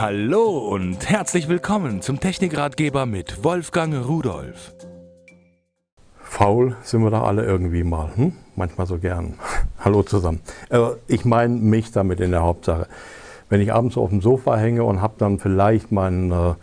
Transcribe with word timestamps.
Hallo 0.00 0.58
und 0.58 1.10
herzlich 1.10 1.48
willkommen 1.48 2.02
zum 2.02 2.20
Technikratgeber 2.20 3.04
mit 3.04 3.42
Wolfgang 3.42 4.06
Rudolf. 4.06 4.72
Faul 6.22 6.76
sind 6.84 7.02
wir 7.02 7.10
da 7.10 7.24
alle 7.24 7.44
irgendwie 7.44 7.82
mal, 7.82 8.08
hm? 8.14 8.32
manchmal 8.54 8.86
so 8.86 8.98
gern. 8.98 9.34
Hallo 9.80 10.04
zusammen. 10.04 10.40
Äh, 10.68 10.90
ich 11.08 11.24
meine 11.24 11.56
mich 11.56 11.90
damit 11.90 12.20
in 12.20 12.30
der 12.30 12.44
Hauptsache. 12.44 12.86
Wenn 13.48 13.60
ich 13.60 13.72
abends 13.72 13.96
auf 13.96 14.10
dem 14.10 14.20
Sofa 14.20 14.56
hänge 14.56 14.84
und 14.84 15.02
habe 15.02 15.14
dann 15.18 15.40
vielleicht 15.40 15.90
meinen 15.90 16.30
äh, 16.30 16.54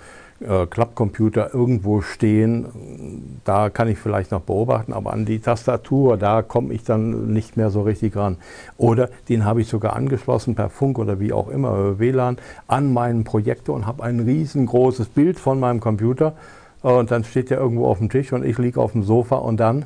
äh, 0.42 0.66
Klappcomputer 0.66 1.54
irgendwo 1.54 2.02
stehen, 2.02 3.40
da 3.46 3.70
kann 3.70 3.88
ich 3.88 3.98
vielleicht 3.98 4.32
noch 4.32 4.42
beobachten, 4.42 4.94
aber 4.94 5.14
an 5.14 5.26
die 5.26 5.40
Tastatur, 5.40 6.18
da 6.18 6.42
komme 6.42 6.74
ich 6.74 6.84
dann 6.84 7.32
nicht 7.32 7.58
mehr 7.58 7.70
so 7.70 7.84
richtig 7.84 8.16
ran. 8.16 8.38
Oder 8.78 9.10
den 9.30 9.46
habe 9.46 9.62
ich 9.62 9.68
sogar 9.68 9.96
angeschlossen 9.96 10.56
per 10.56 10.70
Funk 10.70 11.00
oder 11.00 11.20
wie 11.20 11.32
auch 11.32 11.48
immer, 11.48 12.00
WLAN, 12.00 12.38
an 12.68 12.92
meinen 12.92 13.24
Projektor 13.24 13.76
und 13.76 13.88
habe 13.88 14.04
ein 14.04 14.20
riesengroßes 14.20 15.08
Bild 15.08 15.40
von 15.40 15.60
meinem 15.60 15.80
Computer 15.80 16.34
und 16.82 17.12
dann 17.12 17.24
steht 17.24 17.50
der 17.50 17.60
irgendwo 17.60 17.88
auf 17.88 17.98
dem 17.98 18.10
Tisch 18.10 18.32
und 18.34 18.46
ich 18.46 18.58
liege 18.58 18.80
auf 18.80 18.92
dem 18.92 19.04
Sofa 19.04 19.38
und 19.38 19.58
dann, 19.60 19.86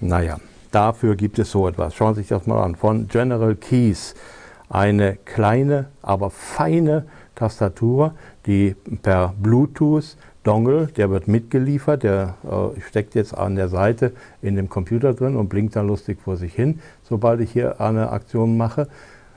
naja, 0.00 0.38
dafür 0.72 1.14
gibt 1.14 1.38
es 1.38 1.50
so 1.50 1.68
etwas. 1.68 1.94
Schauen 1.94 2.14
Sie 2.14 2.22
sich 2.22 2.28
das 2.28 2.46
mal 2.46 2.62
an. 2.62 2.74
Von 2.74 3.06
General 3.08 3.54
Keys. 3.54 4.14
Eine 4.72 5.16
kleine, 5.26 5.88
aber 6.00 6.30
feine 6.30 7.04
Tastatur, 7.34 8.14
die 8.46 8.74
per 9.02 9.34
Bluetooth 9.38 10.16
Dongle, 10.44 10.86
der 10.86 11.10
wird 11.10 11.28
mitgeliefert, 11.28 12.04
der 12.04 12.36
äh, 12.42 12.80
steckt 12.80 13.14
jetzt 13.14 13.36
an 13.36 13.54
der 13.54 13.68
Seite 13.68 14.12
in 14.40 14.56
dem 14.56 14.70
Computer 14.70 15.12
drin 15.12 15.36
und 15.36 15.50
blinkt 15.50 15.76
dann 15.76 15.88
lustig 15.88 16.20
vor 16.24 16.38
sich 16.38 16.54
hin, 16.54 16.80
sobald 17.02 17.40
ich 17.40 17.52
hier 17.52 17.82
eine 17.82 18.12
Aktion 18.12 18.56
mache, 18.56 18.88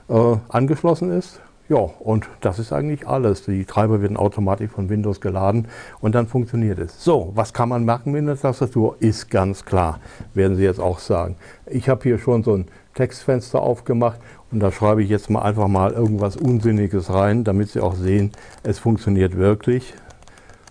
äh, 0.08 0.36
angeschlossen 0.48 1.10
ist. 1.10 1.38
Ja, 1.68 1.78
und 1.78 2.28
das 2.40 2.58
ist 2.58 2.72
eigentlich 2.72 3.06
alles. 3.06 3.44
Die 3.44 3.66
Treiber 3.66 4.00
werden 4.00 4.16
automatisch 4.16 4.70
von 4.70 4.88
Windows 4.88 5.20
geladen 5.20 5.68
und 6.00 6.14
dann 6.14 6.28
funktioniert 6.28 6.78
es. 6.78 7.04
So, 7.04 7.32
was 7.34 7.52
kann 7.52 7.68
man 7.68 7.84
machen 7.84 8.12
mit 8.12 8.22
einer 8.22 8.38
Tastatur? 8.38 8.96
Ist 9.00 9.30
ganz 9.30 9.66
klar, 9.66 10.00
werden 10.32 10.56
Sie 10.56 10.62
jetzt 10.62 10.80
auch 10.80 10.98
sagen. 10.98 11.36
Ich 11.66 11.90
habe 11.90 12.04
hier 12.04 12.18
schon 12.18 12.42
so 12.42 12.54
ein 12.54 12.68
Textfenster 12.96 13.62
aufgemacht 13.62 14.18
und 14.50 14.60
da 14.60 14.72
schreibe 14.72 15.02
ich 15.02 15.08
jetzt 15.08 15.30
mal 15.30 15.42
einfach 15.42 15.68
mal 15.68 15.92
irgendwas 15.92 16.36
Unsinniges 16.36 17.12
rein, 17.12 17.44
damit 17.44 17.68
Sie 17.70 17.80
auch 17.80 17.94
sehen, 17.94 18.32
es 18.64 18.78
funktioniert 18.78 19.36
wirklich. 19.36 19.94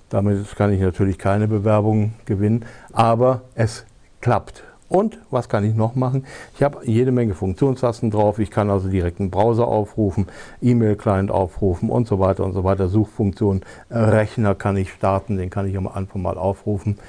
Damit 0.10 0.56
kann 0.56 0.72
ich 0.72 0.82
natürlich 0.82 1.18
keine 1.18 1.48
Bewerbung 1.48 2.14
gewinnen, 2.26 2.66
aber 2.94 3.42
es 3.56 3.86
klappt. 4.22 4.64
Und 4.88 5.18
was 5.32 5.50
kann 5.50 5.66
ich 5.66 5.76
noch 5.76 5.96
machen? 5.96 6.26
Ich 6.56 6.64
habe 6.64 6.80
jede 6.84 7.12
Menge 7.12 7.34
Funktionstasten 7.34 8.12
drauf. 8.12 8.38
Ich 8.38 8.52
kann 8.52 8.70
also 8.70 8.88
direkt 8.88 9.20
einen 9.20 9.32
Browser 9.32 9.68
aufrufen, 9.68 10.28
E-Mail-Client 10.62 11.32
aufrufen 11.32 11.90
und 11.90 12.08
so 12.08 12.20
weiter 12.20 12.44
und 12.44 12.54
so 12.54 12.64
weiter. 12.64 12.88
Suchfunktion, 12.88 13.62
Rechner 13.90 14.54
kann 14.54 14.78
ich 14.78 14.92
starten, 14.92 15.38
den 15.38 15.50
kann 15.50 15.68
ich 15.68 15.76
am 15.76 15.88
Anfang 15.88 16.22
mal 16.22 16.38
aufrufen. 16.38 17.00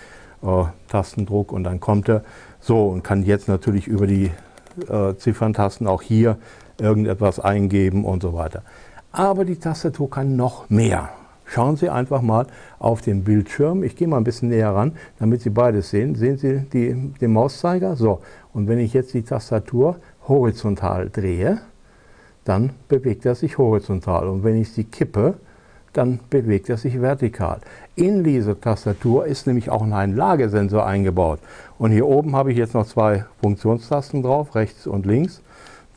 Äh, 0.42 0.64
Tastendruck 0.88 1.52
und 1.52 1.64
dann 1.64 1.80
kommt 1.80 2.08
er. 2.08 2.22
So, 2.60 2.88
und 2.88 3.02
kann 3.02 3.22
jetzt 3.22 3.46
natürlich 3.46 3.86
über 3.86 4.06
die 4.06 4.30
äh, 4.88 5.14
Zifferntasten 5.16 5.86
auch 5.86 6.02
hier 6.02 6.38
irgendetwas 6.78 7.40
eingeben 7.40 8.04
und 8.04 8.22
so 8.22 8.34
weiter. 8.34 8.62
Aber 9.12 9.44
die 9.44 9.56
Tastatur 9.56 10.10
kann 10.10 10.36
noch 10.36 10.68
mehr. 10.68 11.08
Schauen 11.46 11.76
Sie 11.76 11.88
einfach 11.88 12.22
mal 12.22 12.46
auf 12.78 13.02
den 13.02 13.22
Bildschirm. 13.22 13.84
Ich 13.84 13.94
gehe 13.94 14.08
mal 14.08 14.16
ein 14.16 14.24
bisschen 14.24 14.48
näher 14.48 14.74
ran, 14.74 14.92
damit 15.18 15.42
Sie 15.42 15.50
beides 15.50 15.90
sehen. 15.90 16.16
Sehen 16.16 16.38
Sie 16.38 16.58
die, 16.72 17.12
den 17.20 17.32
Mauszeiger? 17.32 17.94
So, 17.94 18.20
und 18.52 18.66
wenn 18.66 18.78
ich 18.78 18.92
jetzt 18.92 19.14
die 19.14 19.22
Tastatur 19.22 19.96
horizontal 20.26 21.08
drehe, 21.08 21.60
dann 22.44 22.70
bewegt 22.88 23.26
er 23.26 23.34
sich 23.34 23.58
horizontal. 23.58 24.28
Und 24.28 24.44
wenn 24.44 24.60
ich 24.60 24.72
sie 24.72 24.84
kippe, 24.84 25.34
dann 25.96 26.20
bewegt 26.30 26.68
er 26.68 26.76
sich 26.76 27.00
vertikal. 27.00 27.60
In 27.94 28.22
diese 28.24 28.60
Tastatur 28.60 29.26
ist 29.26 29.46
nämlich 29.46 29.70
auch 29.70 29.82
ein 29.82 30.14
Lagesensor 30.14 30.86
eingebaut. 30.86 31.40
Und 31.78 31.92
hier 31.92 32.06
oben 32.06 32.36
habe 32.36 32.52
ich 32.52 32.58
jetzt 32.58 32.74
noch 32.74 32.86
zwei 32.86 33.24
Funktionstasten 33.40 34.22
drauf, 34.22 34.54
rechts 34.54 34.86
und 34.86 35.06
links, 35.06 35.42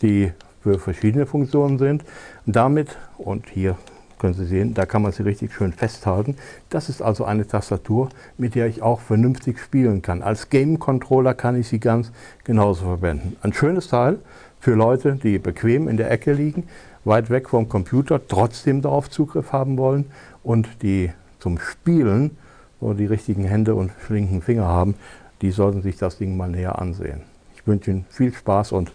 die 0.02 0.32
für 0.62 0.80
verschiedene 0.80 1.26
Funktionen 1.26 1.78
sind. 1.78 2.04
Damit, 2.46 2.98
und 3.18 3.50
hier 3.50 3.78
können 4.20 4.34
Sie 4.34 4.46
sehen, 4.46 4.74
da 4.74 4.86
kann 4.86 5.02
man 5.02 5.14
sie 5.14 5.24
richtig 5.24 5.54
schön 5.54 5.72
festhalten. 5.72 6.36
Das 6.70 6.90
ist 6.90 7.02
also 7.02 7.24
eine 7.24 7.48
Tastatur, 7.48 8.10
mit 8.38 8.54
der 8.54 8.68
ich 8.68 8.82
auch 8.82 9.00
vernünftig 9.00 9.60
spielen 9.60 10.02
kann. 10.02 10.22
Als 10.22 10.50
Game 10.50 10.78
Controller 10.78 11.34
kann 11.34 11.56
ich 11.56 11.70
sie 11.70 11.80
ganz 11.80 12.12
genauso 12.44 12.84
verwenden. 12.84 13.38
Ein 13.42 13.54
schönes 13.54 13.88
Teil 13.88 14.20
für 14.60 14.76
Leute, 14.76 15.16
die 15.16 15.40
bequem 15.40 15.88
in 15.88 15.96
der 15.96 16.12
Ecke 16.12 16.34
liegen, 16.34 16.66
weit 17.06 17.30
weg 17.30 17.50
vom 17.50 17.70
Computer, 17.70 18.20
trotzdem 18.28 18.82
darauf 18.82 19.10
Zugriff 19.10 19.52
haben 19.54 19.78
wollen 19.78 20.06
und 20.44 20.82
die 20.82 21.12
zum 21.40 21.58
Spielen, 21.58 22.38
wo 22.80 22.94
die 22.94 23.06
richtigen 23.06 23.44
Hände 23.44 23.76
und 23.76 23.92
flinken 23.92 24.42
Finger 24.42 24.68
haben, 24.68 24.96
die 25.42 25.52
sollten 25.52 25.82
sich 25.82 25.98
das 25.98 26.18
Ding 26.18 26.38
mal 26.38 26.50
näher 26.50 26.80
ansehen. 26.80 27.22
Ich 27.56 27.66
wünsche 27.66 27.92
Ihnen 27.92 28.06
viel 28.10 28.34
Spaß 28.34 28.72
und 28.74 28.92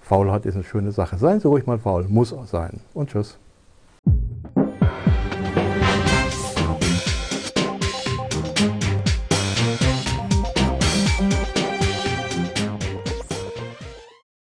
Faulheit 0.00 0.46
ist 0.46 0.54
eine 0.54 0.64
schöne 0.64 0.92
Sache. 0.92 1.16
Seien 1.16 1.40
Sie 1.40 1.48
ruhig 1.48 1.66
mal 1.66 1.78
faul, 1.78 2.06
muss 2.08 2.32
auch 2.32 2.46
sein. 2.46 2.80
Und 2.92 3.10
tschüss. 3.10 3.38